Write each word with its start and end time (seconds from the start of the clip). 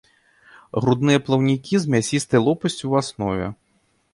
Грудныя 0.85 1.19
плаўнікі 1.27 1.75
з 1.83 1.93
мясістай 1.97 2.43
лопасцю 2.47 2.81
ў 2.87 2.93
аснове. 3.07 3.45